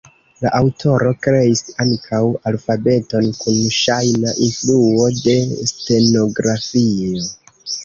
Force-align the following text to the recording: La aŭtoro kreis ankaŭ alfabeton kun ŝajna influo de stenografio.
La 0.43 0.51
aŭtoro 0.59 1.11
kreis 1.25 1.61
ankaŭ 1.85 2.21
alfabeton 2.53 3.29
kun 3.43 3.61
ŝajna 3.77 4.35
influo 4.49 5.07
de 5.29 5.37
stenografio. 5.75 7.25